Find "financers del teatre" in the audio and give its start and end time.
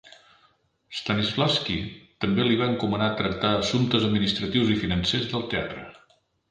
4.85-5.89